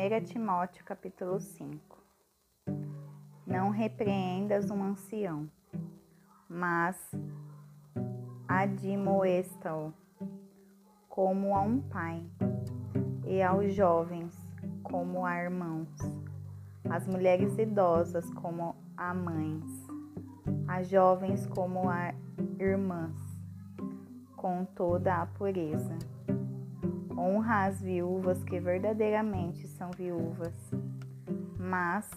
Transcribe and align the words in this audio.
1 0.00 0.24
Timóteo 0.24 0.82
capítulo 0.82 1.38
5 1.38 1.78
Não 3.46 3.68
repreendas 3.68 4.70
um 4.70 4.82
ancião, 4.82 5.46
mas 6.48 6.96
admoesta-o 8.48 9.92
como 11.06 11.54
a 11.54 11.60
um 11.60 11.82
pai, 11.82 12.24
e 13.26 13.42
aos 13.42 13.74
jovens 13.74 14.34
como 14.82 15.26
a 15.26 15.36
irmãos, 15.36 15.90
as 16.88 17.06
mulheres 17.06 17.58
idosas 17.58 18.32
como 18.32 18.74
a 18.96 19.12
mães, 19.12 19.86
as 20.66 20.88
jovens 20.88 21.46
como 21.46 21.90
a 21.90 22.14
irmãs, 22.58 23.18
com 24.34 24.64
toda 24.64 25.16
a 25.16 25.26
pureza. 25.26 25.98
Honra 27.20 27.66
as 27.66 27.82
viúvas 27.82 28.42
que 28.44 28.58
verdadeiramente 28.58 29.68
são 29.68 29.90
viúvas. 29.90 30.54
Mas, 31.58 32.10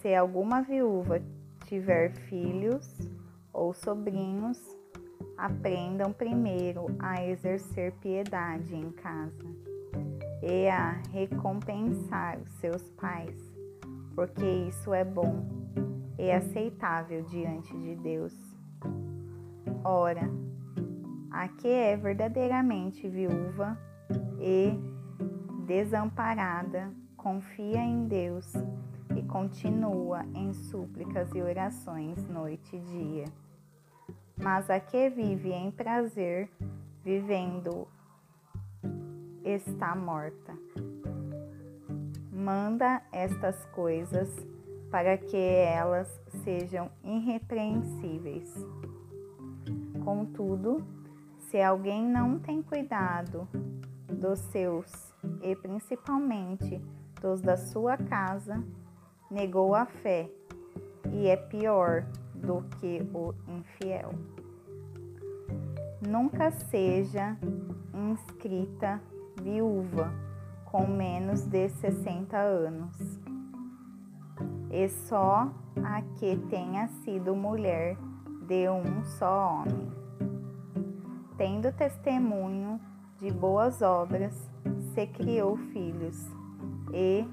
se 0.00 0.14
alguma 0.14 0.62
viúva 0.62 1.20
tiver 1.64 2.12
filhos 2.12 2.86
ou 3.52 3.74
sobrinhos, 3.74 4.56
aprendam 5.36 6.12
primeiro 6.12 6.86
a 7.00 7.26
exercer 7.26 7.90
piedade 7.94 8.76
em 8.76 8.92
casa 8.92 9.44
e 10.40 10.68
a 10.68 10.92
recompensar 11.10 12.38
os 12.38 12.50
seus 12.60 12.88
pais, 12.90 13.36
porque 14.14 14.44
isso 14.44 14.94
é 14.94 15.04
bom 15.04 15.44
e 16.16 16.30
aceitável 16.30 17.22
diante 17.22 17.76
de 17.76 17.96
Deus. 17.96 18.32
Ora, 19.82 20.30
a 21.32 21.48
que 21.48 21.66
é 21.66 21.96
verdadeiramente 21.96 23.08
viúva 23.08 23.76
e 24.40 24.78
desamparada, 25.66 26.92
confia 27.16 27.80
em 27.80 28.06
Deus 28.06 28.52
e 29.16 29.22
continua 29.22 30.24
em 30.34 30.52
súplicas 30.52 31.28
e 31.34 31.40
orações 31.40 32.22
noite 32.28 32.76
e 32.76 32.80
dia. 32.80 33.24
Mas 34.36 34.68
a 34.68 34.78
que 34.78 35.08
vive 35.08 35.50
em 35.50 35.70
prazer, 35.70 36.50
vivendo, 37.02 37.88
está 39.42 39.94
morta. 39.94 40.54
Manda 42.30 43.02
estas 43.10 43.64
coisas 43.66 44.28
para 44.90 45.16
que 45.16 45.36
elas 45.36 46.08
sejam 46.44 46.90
irrepreensíveis. 47.02 48.52
Contudo, 50.04 50.86
se 51.38 51.60
alguém 51.60 52.04
não 52.04 52.38
tem 52.38 52.62
cuidado 52.62 53.48
dos 54.08 54.38
seus 54.38 55.14
e 55.42 55.54
principalmente 55.56 56.80
dos 57.20 57.40
da 57.40 57.56
sua 57.56 57.96
casa, 57.96 58.62
negou 59.30 59.74
a 59.74 59.86
fé 59.86 60.30
e 61.12 61.26
é 61.26 61.36
pior 61.36 62.04
do 62.34 62.62
que 62.78 63.08
o 63.14 63.34
infiel. 63.48 64.12
Nunca 66.06 66.50
seja 66.50 67.36
inscrita 67.92 69.00
viúva 69.42 70.12
com 70.64 70.86
menos 70.86 71.42
de 71.42 71.68
60 71.68 72.36
anos, 72.36 73.18
e 74.70 74.88
só 74.88 75.50
a 75.82 76.02
que 76.16 76.36
tenha 76.50 76.88
sido 76.88 77.34
mulher 77.34 77.96
de 78.46 78.68
um 78.68 79.02
só 79.04 79.62
homem. 79.62 79.90
Tendo 81.36 81.72
testemunho 81.72 82.80
de 83.26 83.32
boas 83.32 83.82
obras, 83.82 84.32
se 84.94 85.04
criou 85.08 85.56
filhos, 85.56 86.16
e 86.94 87.26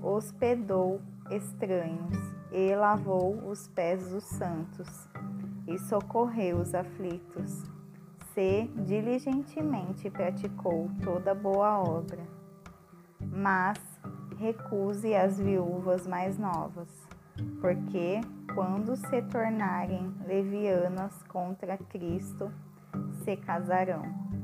hospedou 0.00 1.00
estranhos, 1.32 2.16
e 2.52 2.72
lavou 2.76 3.34
os 3.50 3.66
pés 3.66 4.08
dos 4.08 4.22
santos, 4.22 5.08
e 5.66 5.76
socorreu 5.80 6.58
os 6.58 6.72
aflitos, 6.76 7.64
se 8.32 8.70
diligentemente 8.86 10.08
praticou 10.10 10.88
toda 11.02 11.34
boa 11.34 11.76
obra. 11.80 12.22
Mas 13.20 13.80
recuse 14.38 15.12
as 15.12 15.40
viúvas 15.40 16.06
mais 16.06 16.38
novas, 16.38 16.88
porque 17.60 18.20
quando 18.54 18.94
se 18.94 19.20
tornarem 19.22 20.14
levianas 20.24 21.20
contra 21.24 21.76
Cristo, 21.76 22.48
se 23.24 23.36
casarão 23.36 24.41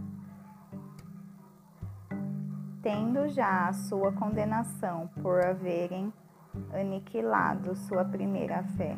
tendo 2.88 3.28
já 3.28 3.68
a 3.68 3.72
sua 3.74 4.10
condenação 4.12 5.10
por 5.20 5.44
haverem 5.44 6.10
aniquilado 6.72 7.76
sua 7.76 8.02
primeira 8.02 8.62
fé. 8.78 8.96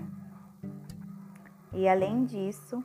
E 1.72 1.88
além 1.88 2.24
disso, 2.24 2.80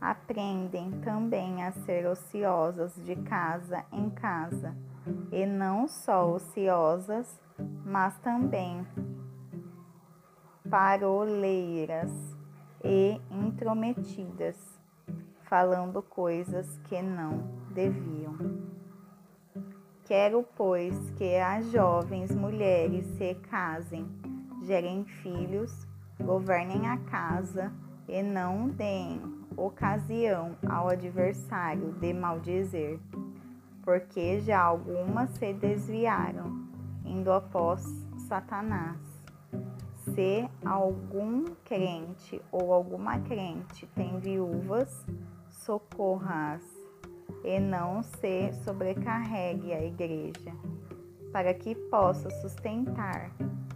aprendem 0.00 0.90
também 1.02 1.62
a 1.62 1.70
ser 1.70 2.08
ociosas 2.08 2.92
de 3.04 3.14
casa 3.14 3.84
em 3.92 4.10
casa, 4.10 4.76
e 5.30 5.46
não 5.46 5.86
só 5.86 6.28
ociosas, 6.28 7.40
mas 7.84 8.18
também 8.18 8.84
paroleiras 10.68 12.10
e 12.82 13.20
intrometidas, 13.30 14.56
falando 15.44 16.02
coisas 16.02 16.78
que 16.88 17.00
não 17.00 17.44
deviam. 17.70 18.36
Quero, 20.08 20.42
pois, 20.56 20.98
que 21.18 21.36
as 21.36 21.70
jovens 21.70 22.34
mulheres 22.34 23.04
se 23.18 23.34
casem, 23.50 24.08
gerem 24.62 25.04
filhos, 25.04 25.86
governem 26.18 26.88
a 26.88 26.96
casa 26.96 27.70
e 28.08 28.22
não 28.22 28.70
deem 28.70 29.20
ocasião 29.54 30.56
ao 30.66 30.88
adversário 30.88 31.92
de 32.00 32.14
maldizer, 32.14 32.98
porque 33.82 34.40
já 34.40 34.62
algumas 34.62 35.28
se 35.32 35.52
desviaram, 35.52 36.66
indo 37.04 37.30
após 37.30 37.82
Satanás. 38.16 38.96
Se 40.14 40.48
algum 40.64 41.44
crente 41.66 42.40
ou 42.50 42.72
alguma 42.72 43.18
crente 43.18 43.86
tem 43.88 44.18
viúvas, 44.18 45.04
socorra-as 45.50 46.77
e 47.44 47.60
não 47.60 48.02
se 48.02 48.52
sobrecarregue 48.64 49.72
a 49.72 49.82
igreja, 49.82 50.52
para 51.32 51.54
que 51.54 51.74
possa 51.74 52.30
sustentar 52.30 53.30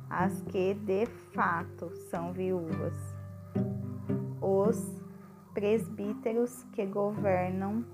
as 0.09 0.43
que 0.43 0.75
de 0.75 1.07
fato 1.35 1.91
são 2.11 2.33
viúvas. 2.33 2.95
Os 4.41 5.01
presbíteros 5.55 6.65
que 6.73 6.85
governam 6.85 7.85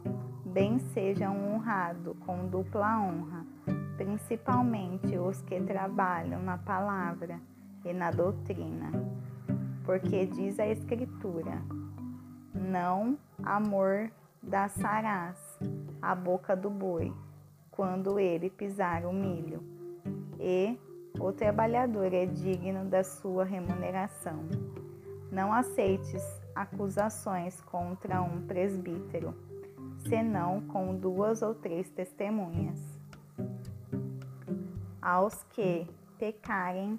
bem 0.45 0.79
sejam 0.79 1.55
honrados 1.55 2.17
com 2.27 2.49
dupla 2.49 3.01
honra, 3.01 3.47
principalmente 3.97 5.17
os 5.17 5.41
que 5.43 5.61
trabalham 5.61 6.43
na 6.43 6.59
palavra 6.59 7.41
e 7.85 7.93
na 7.93 8.11
doutrina, 8.11 8.91
porque 9.85 10.27
diz 10.27 10.59
a 10.59 10.67
Escritura: 10.67 11.63
não 12.53 13.17
amor 13.45 14.11
da 14.43 14.69
sarás 14.69 15.48
a 16.01 16.15
boca 16.15 16.57
do 16.57 16.71
boi, 16.71 17.13
quando 17.71 18.19
ele 18.19 18.51
pisar 18.51 19.05
o 19.05 19.13
milho, 19.13 19.63
e 20.39 20.79
o 21.19 21.33
trabalhador 21.33 22.13
é 22.13 22.27
digno 22.27 22.85
da 22.85 23.03
sua 23.03 23.45
remuneração. 23.45 24.45
Não 25.31 25.53
aceites 25.53 26.23
acusações 26.55 27.61
contra 27.61 28.23
um 28.23 28.43
presbítero, 28.47 29.35
senão 30.09 30.61
com 30.63 30.95
duas 30.95 31.43
ou 31.43 31.55
três 31.55 31.89
testemunhas. 31.91 32.81
Aos 35.01 35.43
que 35.45 35.87
pecarem, 36.19 36.97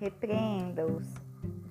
repreenda-os 0.00 1.06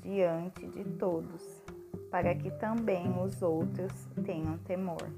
diante 0.02 0.68
de 0.68 0.84
todos 0.84 1.64
para 2.10 2.34
que 2.34 2.50
também 2.52 3.14
os 3.22 3.42
outros 3.42 3.92
tenham 4.26 4.58
temor. 4.60 5.10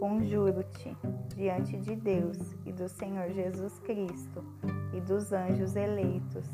Conjuro-te 0.00 0.96
diante 1.36 1.76
de 1.76 1.94
Deus 1.94 2.38
e 2.64 2.72
do 2.72 2.88
Senhor 2.88 3.28
Jesus 3.32 3.78
Cristo 3.80 4.42
e 4.94 5.00
dos 5.02 5.30
anjos 5.30 5.76
eleitos 5.76 6.48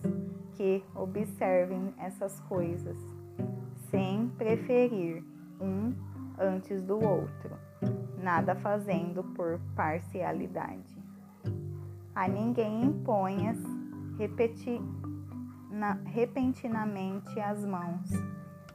que 0.57 0.83
observem 0.97 1.95
essas 1.97 2.41
coisas, 2.41 2.99
sem 3.89 4.29
preferir 4.31 5.23
um 5.61 5.95
antes 6.37 6.83
do 6.83 6.99
outro, 6.99 7.57
nada 8.21 8.57
fazendo 8.57 9.23
por 9.23 9.61
parcialidade. 9.77 10.99
A 12.17 12.27
ninguém 12.27 12.83
imponhas 12.83 13.59
repentinamente 16.07 17.39
as 17.39 17.65
mãos 17.65 18.11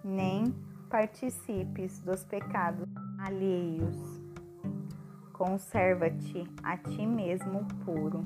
nem 0.02 0.56
participes 0.90 2.00
dos 2.04 2.24
pecados 2.24 2.88
alheios. 3.20 4.21
Conserva-te 5.42 6.48
a 6.62 6.78
ti 6.78 7.04
mesmo 7.04 7.66
puro. 7.84 8.24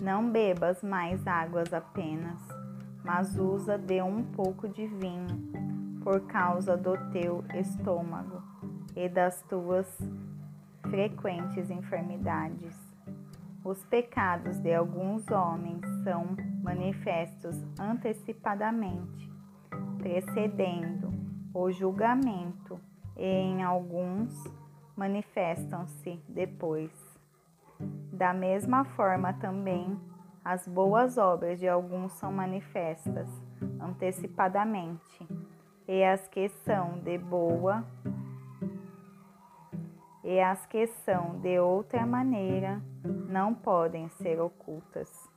Não 0.00 0.30
bebas 0.30 0.80
mais 0.80 1.26
águas 1.26 1.74
apenas, 1.74 2.40
mas 3.02 3.36
usa 3.36 3.76
de 3.76 4.00
um 4.00 4.22
pouco 4.22 4.68
de 4.68 4.86
vinho, 4.86 5.50
por 6.04 6.20
causa 6.28 6.76
do 6.76 6.96
teu 7.10 7.44
estômago 7.56 8.40
e 8.94 9.08
das 9.08 9.42
tuas 9.48 9.98
frequentes 10.88 11.70
enfermidades. 11.70 12.76
Os 13.64 13.84
pecados 13.86 14.60
de 14.60 14.72
alguns 14.72 15.28
homens 15.28 15.84
são 16.04 16.36
manifestos 16.62 17.60
antecipadamente, 17.80 19.28
precedendo 19.98 21.12
o 21.52 21.68
julgamento, 21.72 22.78
e 23.16 23.26
em 23.26 23.64
alguns 23.64 24.32
manifestam-se 24.96 26.20
depois. 26.28 26.90
Da 28.12 28.32
mesma 28.32 28.84
forma 28.84 29.32
também, 29.34 30.00
as 30.44 30.66
boas 30.66 31.18
obras 31.18 31.58
de 31.60 31.68
alguns 31.68 32.12
são 32.12 32.32
manifestas 32.32 33.28
antecipadamente, 33.80 35.28
e 35.86 36.02
as 36.02 36.26
que 36.28 36.48
são 36.48 36.98
de 36.98 37.18
boa 37.18 37.84
e 40.24 40.40
as 40.40 40.66
que 40.66 40.88
são 40.88 41.38
de 41.38 41.56
outra 41.60 42.04
maneira 42.04 42.82
não 43.28 43.54
podem 43.54 44.08
ser 44.08 44.40
ocultas. 44.40 45.35